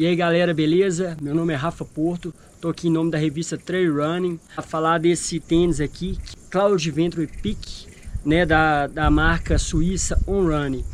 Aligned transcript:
E 0.00 0.06
aí 0.06 0.16
galera, 0.16 0.54
beleza? 0.54 1.14
Meu 1.20 1.34
nome 1.34 1.52
é 1.52 1.56
Rafa 1.56 1.84
Porto, 1.84 2.32
tô 2.58 2.70
aqui 2.70 2.88
em 2.88 2.90
nome 2.90 3.10
da 3.10 3.18
revista 3.18 3.58
Trail 3.58 3.94
Running 3.94 4.40
a 4.56 4.62
falar 4.62 4.96
desse 4.96 5.38
tênis 5.38 5.78
aqui, 5.78 6.18
Cloud 6.50 6.90
Ventro 6.90 7.28
Peak, 7.42 7.86
né, 8.24 8.46
da, 8.46 8.86
da 8.86 9.10
marca 9.10 9.58
suíça 9.58 10.18
On 10.26 10.46
Running. 10.46 10.86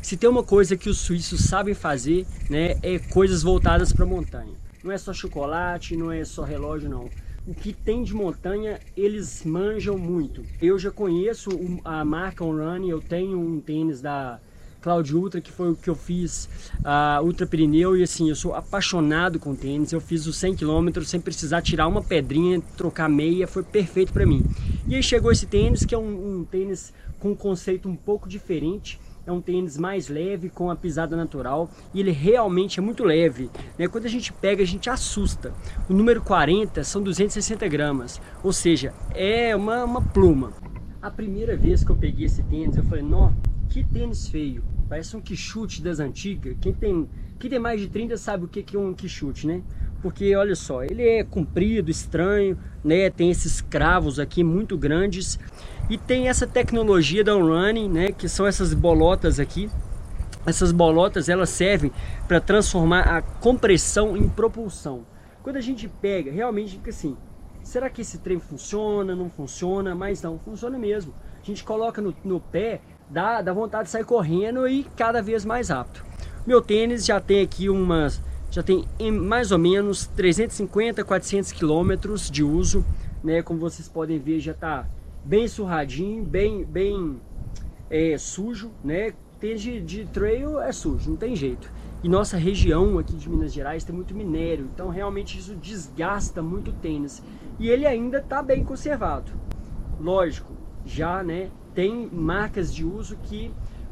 Se 0.00 0.16
tem 0.16 0.30
uma 0.30 0.42
coisa 0.42 0.74
que 0.74 0.88
os 0.88 0.96
suíços 0.96 1.44
sabem 1.44 1.74
fazer, 1.74 2.26
né, 2.48 2.78
é 2.82 2.98
coisas 2.98 3.42
voltadas 3.42 3.92
para 3.92 4.06
montanha. 4.06 4.54
Não 4.82 4.90
é 4.90 4.96
só 4.96 5.12
chocolate, 5.12 5.98
não 5.98 6.10
é 6.10 6.24
só 6.24 6.44
relógio, 6.44 6.88
não 6.88 7.10
o 7.46 7.54
que 7.54 7.72
tem 7.72 8.02
de 8.02 8.14
montanha 8.14 8.80
eles 8.96 9.44
manjam 9.44 9.98
muito. 9.98 10.42
Eu 10.60 10.78
já 10.78 10.90
conheço 10.90 11.50
a 11.84 12.04
marca 12.04 12.44
On 12.44 12.56
Run, 12.56 12.86
eu 12.86 13.00
tenho 13.00 13.38
um 13.38 13.60
tênis 13.60 14.00
da 14.00 14.40
Cloud 14.84 15.16
Ultra, 15.16 15.40
que 15.40 15.50
foi 15.50 15.70
o 15.70 15.74
que 15.74 15.88
eu 15.88 15.94
fiz 15.94 16.48
a 16.84 17.18
uh, 17.20 17.24
Ultra 17.24 17.46
Pirineu, 17.46 17.96
e 17.96 18.02
assim, 18.02 18.28
eu 18.28 18.36
sou 18.36 18.54
apaixonado 18.54 19.38
com 19.38 19.54
tênis, 19.54 19.92
eu 19.92 20.00
fiz 20.00 20.26
os 20.26 20.36
100 20.36 20.56
km 20.56 21.02
sem 21.04 21.18
precisar 21.18 21.62
tirar 21.62 21.88
uma 21.88 22.02
pedrinha, 22.02 22.60
trocar 22.76 23.08
meia, 23.08 23.46
foi 23.46 23.62
perfeito 23.62 24.12
para 24.12 24.26
mim. 24.26 24.44
E 24.86 24.94
aí 24.94 25.02
chegou 25.02 25.32
esse 25.32 25.46
tênis, 25.46 25.86
que 25.86 25.94
é 25.94 25.98
um, 25.98 26.40
um 26.40 26.44
tênis 26.44 26.92
com 27.18 27.30
um 27.30 27.34
conceito 27.34 27.88
um 27.88 27.96
pouco 27.96 28.28
diferente, 28.28 29.00
é 29.26 29.32
um 29.32 29.40
tênis 29.40 29.78
mais 29.78 30.08
leve, 30.08 30.50
com 30.50 30.70
a 30.70 30.76
pisada 30.76 31.16
natural, 31.16 31.70
e 31.92 32.00
ele 32.00 32.10
realmente 32.10 32.78
é 32.78 32.82
muito 32.82 33.04
leve. 33.04 33.50
Né? 33.78 33.88
Quando 33.88 34.06
a 34.06 34.10
gente 34.10 34.32
pega, 34.32 34.62
a 34.62 34.66
gente 34.66 34.90
assusta. 34.90 35.52
O 35.88 35.94
número 35.94 36.20
40 36.20 36.84
são 36.84 37.02
260 37.02 37.66
gramas, 37.68 38.20
ou 38.42 38.52
seja, 38.52 38.92
é 39.14 39.54
uma, 39.56 39.84
uma 39.84 40.02
pluma. 40.02 40.52
A 41.00 41.10
primeira 41.10 41.56
vez 41.56 41.84
que 41.84 41.90
eu 41.90 41.96
peguei 41.96 42.26
esse 42.26 42.42
tênis, 42.44 42.76
eu 42.76 42.84
falei, 42.84 43.04
nó, 43.04 43.30
que 43.68 43.84
tênis 43.84 44.28
feio. 44.28 44.62
Parece 44.88 45.16
um 45.16 45.20
quichute 45.20 45.82
das 45.82 45.98
antigas. 45.98 46.56
Quem 46.60 46.72
tem, 46.72 47.08
quem 47.38 47.50
tem 47.50 47.58
mais 47.58 47.80
de 47.80 47.88
30 47.88 48.16
sabe 48.16 48.44
o 48.44 48.48
que 48.48 48.76
é 48.76 48.78
um 48.78 48.92
quichute, 48.92 49.46
né? 49.46 49.62
Porque 50.04 50.36
olha 50.36 50.54
só, 50.54 50.84
ele 50.84 51.02
é 51.02 51.24
comprido, 51.24 51.90
estranho, 51.90 52.58
né? 52.84 53.08
Tem 53.08 53.30
esses 53.30 53.62
cravos 53.62 54.20
aqui 54.20 54.44
muito 54.44 54.76
grandes 54.76 55.38
e 55.88 55.96
tem 55.96 56.28
essa 56.28 56.46
tecnologia 56.46 57.24
da 57.24 57.32
Running, 57.32 57.88
né, 57.88 58.12
que 58.12 58.28
são 58.28 58.46
essas 58.46 58.74
bolotas 58.74 59.40
aqui. 59.40 59.70
Essas 60.44 60.72
bolotas 60.72 61.30
elas 61.30 61.48
servem 61.48 61.90
para 62.28 62.38
transformar 62.38 63.16
a 63.16 63.22
compressão 63.22 64.14
em 64.14 64.28
propulsão. 64.28 65.06
Quando 65.42 65.56
a 65.56 65.62
gente 65.62 65.88
pega, 65.88 66.30
realmente 66.30 66.72
fica 66.72 66.90
assim, 66.90 67.16
será 67.62 67.88
que 67.88 68.02
esse 68.02 68.18
trem 68.18 68.38
funciona, 68.38 69.16
não 69.16 69.30
funciona? 69.30 69.94
Mas 69.94 70.20
não, 70.20 70.38
funciona 70.38 70.78
mesmo. 70.78 71.14
A 71.42 71.46
gente 71.46 71.64
coloca 71.64 72.02
no, 72.02 72.14
no 72.22 72.40
pé, 72.40 72.82
dá, 73.08 73.40
dá 73.40 73.54
vontade 73.54 73.84
de 73.84 73.90
sair 73.90 74.04
correndo 74.04 74.68
e 74.68 74.84
cada 74.96 75.22
vez 75.22 75.46
mais 75.46 75.70
rápido. 75.70 76.04
Meu 76.46 76.60
tênis 76.60 77.06
já 77.06 77.18
tem 77.22 77.40
aqui 77.40 77.70
umas, 77.70 78.20
já 78.54 78.62
tem 78.62 78.84
mais 79.10 79.50
ou 79.50 79.58
menos 79.58 80.06
350, 80.06 81.02
400 81.02 81.50
quilômetros 81.50 82.30
de 82.30 82.44
uso, 82.44 82.84
né? 83.20 83.42
Como 83.42 83.58
vocês 83.58 83.88
podem 83.88 84.16
ver, 84.20 84.38
já 84.38 84.52
está 84.52 84.86
bem 85.24 85.48
surradinho, 85.48 86.22
bem, 86.22 86.64
bem 86.64 87.20
é, 87.90 88.16
sujo, 88.16 88.70
né? 88.84 89.12
Tênis 89.40 89.60
de, 89.84 90.04
trail 90.06 90.60
é 90.60 90.70
sujo, 90.70 91.10
não 91.10 91.16
tem 91.16 91.34
jeito. 91.34 91.68
E 92.00 92.08
nossa 92.08 92.36
região 92.36 92.96
aqui 92.96 93.14
de 93.16 93.28
Minas 93.28 93.52
Gerais 93.52 93.82
tem 93.82 93.92
muito 93.92 94.14
minério, 94.14 94.70
então 94.72 94.88
realmente 94.88 95.36
isso 95.36 95.56
desgasta 95.56 96.40
muito 96.40 96.70
o 96.70 96.74
tênis. 96.74 97.20
E 97.58 97.68
ele 97.68 97.84
ainda 97.84 98.18
está 98.18 98.40
bem 98.40 98.62
conservado. 98.62 99.32
Lógico, 100.00 100.52
já 100.86 101.24
né, 101.24 101.50
tem 101.74 102.08
marcas 102.12 102.72
de 102.72 102.84
uso 102.84 103.16
que 103.16 103.50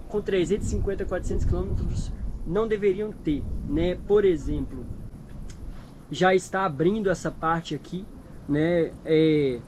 com 0.08 0.20
350, 0.20 1.04
400 1.04 1.44
quilômetros 1.46 2.12
não 2.52 2.68
deveriam 2.68 3.10
ter, 3.10 3.42
né? 3.66 3.96
Por 4.06 4.24
exemplo, 4.24 4.84
já 6.10 6.34
está 6.34 6.66
abrindo 6.66 7.08
essa 7.08 7.30
parte 7.30 7.74
aqui, 7.74 8.04
né? 8.46 8.92
É, 9.04 9.58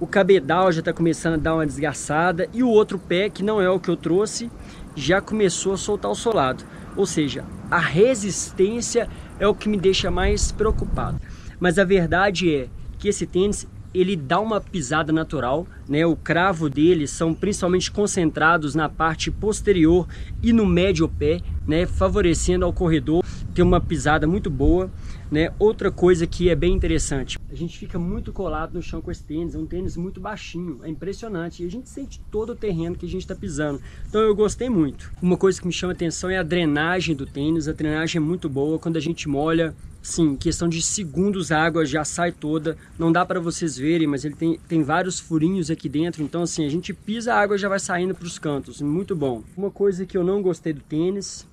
o 0.00 0.06
cabedal 0.06 0.72
já 0.72 0.80
está 0.80 0.92
começando 0.92 1.34
a 1.34 1.36
dar 1.36 1.54
uma 1.54 1.64
desgaçada 1.64 2.48
e 2.52 2.62
o 2.62 2.68
outro 2.68 2.98
pé, 2.98 3.30
que 3.30 3.44
não 3.44 3.60
é 3.60 3.70
o 3.70 3.78
que 3.78 3.88
eu 3.88 3.96
trouxe, 3.96 4.50
já 4.96 5.20
começou 5.20 5.74
a 5.74 5.76
soltar 5.76 6.10
o 6.10 6.16
solado. 6.16 6.64
Ou 6.96 7.06
seja, 7.06 7.44
a 7.70 7.78
resistência 7.78 9.08
é 9.38 9.46
o 9.46 9.54
que 9.54 9.68
me 9.68 9.76
deixa 9.76 10.10
mais 10.10 10.50
preocupado. 10.50 11.20
Mas 11.60 11.78
a 11.78 11.84
verdade 11.84 12.52
é 12.52 12.68
que 12.98 13.08
esse 13.08 13.24
tênis 13.24 13.68
ele 13.94 14.16
dá 14.16 14.40
uma 14.40 14.60
pisada 14.60 15.12
natural, 15.12 15.66
né? 15.88 16.04
O 16.06 16.16
cravo 16.16 16.68
dele 16.68 17.06
são 17.06 17.34
principalmente 17.34 17.90
concentrados 17.90 18.74
na 18.74 18.88
parte 18.88 19.30
posterior 19.30 20.06
e 20.42 20.52
no 20.52 20.66
médio 20.66 21.08
pé, 21.08 21.40
né? 21.66 21.86
Favorecendo 21.86 22.64
ao 22.64 22.72
corredor 22.72 23.24
ter 23.54 23.62
uma 23.62 23.80
pisada 23.80 24.26
muito 24.26 24.50
boa. 24.50 24.90
Né? 25.30 25.50
Outra 25.58 25.90
coisa 25.90 26.26
que 26.26 26.50
é 26.50 26.54
bem 26.54 26.74
interessante, 26.74 27.38
a 27.52 27.54
gente 27.54 27.78
fica 27.78 27.98
muito 27.98 28.32
colado 28.32 28.72
no 28.72 28.80
chão 28.80 29.02
com 29.02 29.10
esse 29.10 29.22
tênis, 29.22 29.54
é 29.54 29.58
um 29.58 29.66
tênis 29.66 29.94
muito 29.94 30.18
baixinho, 30.18 30.80
é 30.82 30.88
impressionante, 30.88 31.62
e 31.62 31.66
a 31.66 31.70
gente 31.70 31.90
sente 31.90 32.18
todo 32.30 32.52
o 32.52 32.56
terreno 32.56 32.96
que 32.96 33.04
a 33.04 33.08
gente 33.08 33.20
está 33.20 33.34
pisando. 33.34 33.78
Então 34.08 34.22
eu 34.22 34.34
gostei 34.34 34.70
muito. 34.70 35.12
Uma 35.20 35.36
coisa 35.36 35.60
que 35.60 35.66
me 35.66 35.72
chama 35.72 35.92
atenção 35.92 36.30
é 36.30 36.38
a 36.38 36.42
drenagem 36.42 37.14
do 37.14 37.26
tênis, 37.26 37.68
a 37.68 37.72
drenagem 37.72 38.16
é 38.16 38.24
muito 38.24 38.48
boa, 38.48 38.78
quando 38.78 38.96
a 38.96 39.00
gente 39.00 39.28
molha, 39.28 39.74
sim, 40.02 40.34
questão 40.34 40.66
de 40.66 40.80
segundos 40.80 41.52
a 41.52 41.62
água 41.62 41.84
já 41.84 42.06
sai 42.06 42.32
toda, 42.32 42.78
não 42.98 43.12
dá 43.12 43.22
para 43.26 43.38
vocês 43.38 43.76
verem, 43.76 44.06
mas 44.06 44.24
ele 44.24 44.34
tem, 44.34 44.58
tem 44.66 44.82
vários 44.82 45.20
furinhos 45.20 45.70
aqui 45.70 45.90
dentro, 45.90 46.22
então 46.22 46.42
assim, 46.42 46.64
a 46.64 46.70
gente 46.70 46.94
pisa, 46.94 47.34
a 47.34 47.38
água 47.38 47.58
já 47.58 47.68
vai 47.68 47.78
saindo 47.78 48.14
para 48.14 48.26
os 48.26 48.38
cantos, 48.38 48.80
muito 48.80 49.14
bom. 49.14 49.44
Uma 49.54 49.70
coisa 49.70 50.06
que 50.06 50.16
eu 50.16 50.24
não 50.24 50.40
gostei 50.40 50.72
do 50.72 50.80
tênis 50.80 51.46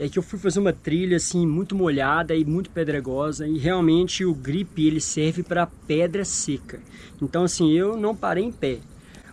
é 0.00 0.08
que 0.08 0.18
eu 0.18 0.22
fui 0.22 0.38
fazer 0.38 0.58
uma 0.58 0.72
trilha 0.72 1.18
assim 1.18 1.46
muito 1.46 1.74
molhada 1.74 2.34
e 2.34 2.42
muito 2.42 2.70
pedregosa 2.70 3.46
e 3.46 3.58
realmente 3.58 4.24
o 4.24 4.34
grip 4.34 4.82
ele 4.82 4.98
serve 4.98 5.42
para 5.42 5.66
pedra 5.66 6.24
seca. 6.24 6.80
Então 7.20 7.44
assim, 7.44 7.70
eu 7.72 7.98
não 7.98 8.16
parei 8.16 8.44
em 8.44 8.50
pé. 8.50 8.78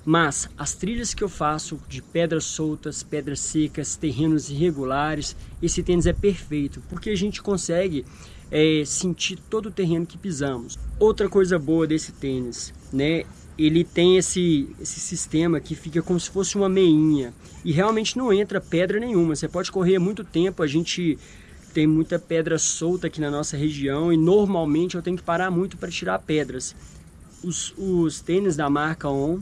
Mas 0.03 0.49
as 0.57 0.75
trilhas 0.75 1.13
que 1.13 1.23
eu 1.23 1.29
faço 1.29 1.79
de 1.87 2.01
pedras 2.01 2.43
soltas, 2.43 3.01
pedras 3.01 3.39
secas, 3.39 3.95
terrenos 3.95 4.49
irregulares, 4.49 5.37
esse 5.61 5.81
tênis 5.81 6.05
é 6.05 6.13
perfeito, 6.13 6.81
porque 6.89 7.09
a 7.11 7.15
gente 7.15 7.41
consegue 7.41 8.05
é, 8.51 8.83
sentir 8.85 9.37
todo 9.49 9.67
o 9.67 9.71
terreno 9.71 10.05
que 10.05 10.17
pisamos. 10.17 10.77
Outra 10.99 11.29
coisa 11.29 11.57
boa 11.57 11.87
desse 11.87 12.11
tênis, 12.11 12.73
né, 12.91 13.23
ele 13.57 13.83
tem 13.83 14.17
esse, 14.17 14.69
esse 14.79 14.99
sistema 14.99 15.59
que 15.59 15.75
fica 15.75 16.01
como 16.01 16.19
se 16.19 16.29
fosse 16.29 16.55
uma 16.55 16.69
meinha 16.69 17.33
e 17.65 17.71
realmente 17.71 18.17
não 18.17 18.31
entra 18.31 18.61
pedra 18.61 18.99
nenhuma. 18.99 19.35
Você 19.35 19.47
pode 19.47 19.71
correr 19.71 19.97
muito 19.97 20.23
tempo, 20.23 20.61
a 20.61 20.67
gente 20.67 21.17
tem 21.73 21.87
muita 21.87 22.19
pedra 22.19 22.57
solta 22.59 23.07
aqui 23.07 23.19
na 23.19 23.31
nossa 23.31 23.57
região 23.57 24.13
e 24.13 24.17
normalmente 24.17 24.95
eu 24.95 25.01
tenho 25.01 25.17
que 25.17 25.23
parar 25.23 25.49
muito 25.49 25.77
para 25.77 25.89
tirar 25.89 26.19
pedras. 26.19 26.75
Os, 27.43 27.73
os 27.77 28.21
tênis 28.21 28.55
da 28.55 28.69
marca 28.69 29.09
On 29.09 29.39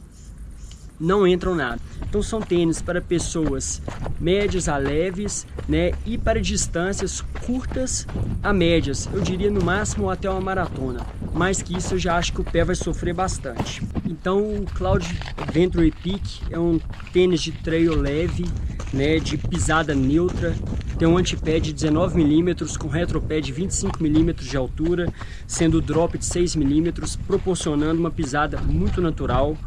não 0.99 1.27
entram 1.27 1.55
nada. 1.55 1.79
Então 2.01 2.21
são 2.21 2.41
tênis 2.41 2.81
para 2.81 3.01
pessoas 3.01 3.81
médias 4.19 4.67
a 4.67 4.77
leves, 4.77 5.45
né, 5.67 5.91
e 6.05 6.17
para 6.17 6.41
distâncias 6.41 7.21
curtas 7.45 8.07
a 8.41 8.53
médias. 8.53 9.09
Eu 9.11 9.21
diria 9.21 9.51
no 9.51 9.63
máximo 9.63 10.09
até 10.09 10.29
uma 10.29 10.41
maratona. 10.41 11.05
Mais 11.33 11.61
que 11.61 11.77
isso 11.77 11.95
eu 11.95 11.99
já 11.99 12.17
acho 12.17 12.33
que 12.33 12.41
o 12.41 12.43
pé 12.43 12.63
vai 12.63 12.75
sofrer 12.75 13.13
bastante. 13.13 13.81
Então 14.05 14.39
o 14.39 14.65
Cloud 14.65 15.05
Venture 15.51 15.91
Peak 15.91 16.41
é 16.49 16.57
um 16.57 16.79
tênis 17.11 17.41
de 17.41 17.51
trail 17.51 17.95
leve, 17.95 18.45
né, 18.93 19.19
de 19.19 19.37
pisada 19.37 19.93
neutra, 19.93 20.55
tem 20.97 21.05
um 21.05 21.17
antepé 21.17 21.59
de 21.59 21.73
19 21.73 22.23
mm 22.23 22.77
com 22.79 22.87
retropé 22.87 23.41
de 23.41 23.51
25 23.51 24.01
mm 24.01 24.33
de 24.35 24.55
altura, 24.55 25.11
sendo 25.45 25.81
drop 25.81 26.17
de 26.17 26.25
6 26.25 26.55
mm, 26.55 26.93
proporcionando 27.27 27.99
uma 27.99 28.09
pisada 28.09 28.61
muito 28.61 29.01
natural 29.01 29.57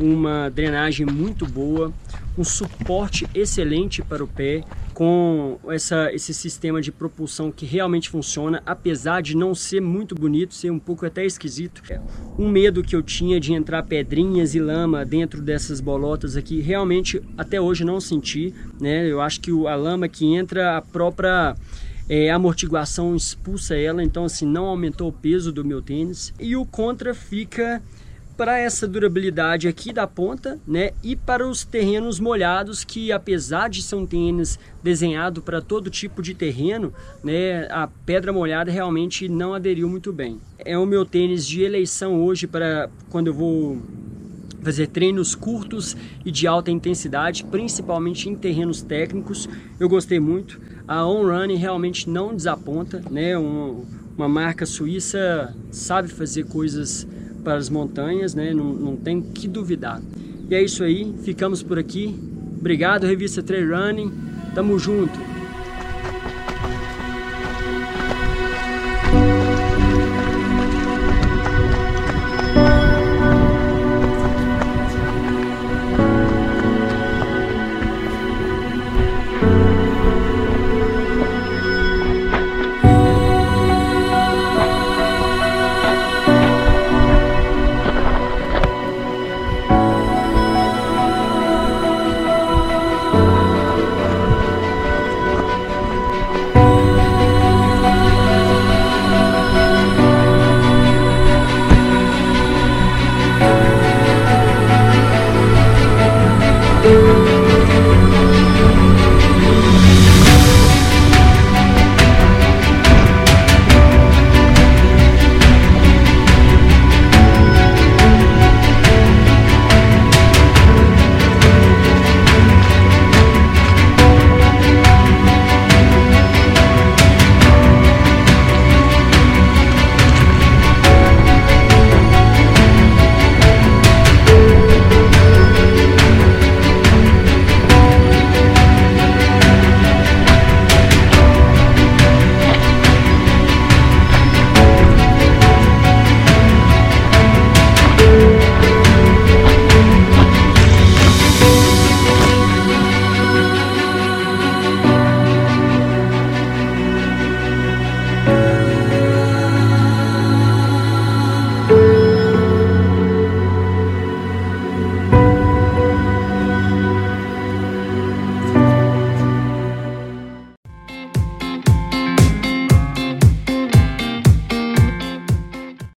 uma 0.00 0.48
drenagem 0.48 1.06
muito 1.06 1.46
boa, 1.46 1.92
um 2.36 2.44
suporte 2.44 3.26
excelente 3.34 4.02
para 4.02 4.24
o 4.24 4.26
pé, 4.26 4.64
com 4.94 5.58
essa, 5.68 6.12
esse 6.12 6.34
sistema 6.34 6.80
de 6.80 6.92
propulsão 6.92 7.50
que 7.50 7.64
realmente 7.64 8.08
funciona, 8.08 8.62
apesar 8.64 9.22
de 9.22 9.36
não 9.36 9.54
ser 9.54 9.80
muito 9.80 10.14
bonito, 10.14 10.54
ser 10.54 10.70
um 10.70 10.78
pouco 10.78 11.06
até 11.06 11.24
esquisito. 11.24 11.82
Um 12.38 12.48
medo 12.48 12.82
que 12.82 12.94
eu 12.94 13.02
tinha 13.02 13.40
de 13.40 13.52
entrar 13.52 13.82
pedrinhas 13.82 14.54
e 14.54 14.60
lama 14.60 15.04
dentro 15.04 15.40
dessas 15.40 15.80
bolotas 15.80 16.36
aqui, 16.36 16.60
realmente 16.60 17.22
até 17.36 17.60
hoje 17.60 17.84
não 17.84 18.00
senti, 18.00 18.54
né? 18.80 19.10
Eu 19.10 19.20
acho 19.20 19.40
que 19.40 19.50
a 19.50 19.74
lama 19.74 20.08
que 20.08 20.26
entra, 20.34 20.76
a 20.76 20.82
própria 20.82 21.54
é, 22.08 22.30
amortiguação 22.30 23.16
expulsa 23.16 23.76
ela, 23.76 24.02
então 24.02 24.24
assim, 24.24 24.46
não 24.46 24.66
aumentou 24.66 25.08
o 25.08 25.12
peso 25.12 25.50
do 25.50 25.64
meu 25.64 25.80
tênis. 25.80 26.32
E 26.38 26.54
o 26.56 26.64
contra 26.64 27.14
fica 27.14 27.82
para 28.42 28.58
essa 28.58 28.88
durabilidade 28.88 29.68
aqui 29.68 29.92
da 29.92 30.04
ponta, 30.04 30.58
né? 30.66 30.90
E 31.00 31.14
para 31.14 31.46
os 31.46 31.64
terrenos 31.64 32.18
molhados 32.18 32.82
que 32.82 33.12
apesar 33.12 33.70
de 33.70 33.80
ser 33.80 33.94
um 33.94 34.04
tênis 34.04 34.58
desenhado 34.82 35.40
para 35.40 35.62
todo 35.62 35.88
tipo 35.88 36.20
de 36.20 36.34
terreno, 36.34 36.92
né? 37.22 37.68
A 37.70 37.86
pedra 37.86 38.32
molhada 38.32 38.68
realmente 38.68 39.28
não 39.28 39.54
aderiu 39.54 39.88
muito 39.88 40.12
bem. 40.12 40.40
É 40.58 40.76
o 40.76 40.84
meu 40.84 41.06
tênis 41.06 41.46
de 41.46 41.62
eleição 41.62 42.20
hoje 42.20 42.48
para 42.48 42.90
quando 43.10 43.28
eu 43.28 43.34
vou 43.34 43.80
fazer 44.60 44.88
treinos 44.88 45.36
curtos 45.36 45.96
e 46.24 46.32
de 46.32 46.44
alta 46.44 46.72
intensidade, 46.72 47.44
principalmente 47.44 48.28
em 48.28 48.34
terrenos 48.34 48.82
técnicos. 48.82 49.48
Eu 49.78 49.88
gostei 49.88 50.18
muito. 50.18 50.60
A 50.88 51.06
On 51.06 51.22
Running 51.28 51.58
realmente 51.58 52.10
não 52.10 52.34
desaponta, 52.34 53.04
né? 53.08 53.38
Um, 53.38 53.84
uma 54.16 54.28
marca 54.28 54.66
suíça 54.66 55.54
sabe 55.70 56.08
fazer 56.08 56.46
coisas 56.46 57.06
para 57.42 57.56
as 57.56 57.68
montanhas, 57.68 58.34
né? 58.34 58.52
Não, 58.52 58.72
não 58.72 58.96
tem 58.96 59.20
que 59.20 59.48
duvidar. 59.48 60.00
E 60.48 60.54
é 60.54 60.62
isso 60.62 60.84
aí, 60.84 61.12
ficamos 61.22 61.62
por 61.62 61.78
aqui. 61.78 62.14
Obrigado, 62.58 63.06
revista 63.06 63.42
Trail 63.42 63.68
Running. 63.70 64.12
Tamo 64.54 64.78
junto. 64.78 65.31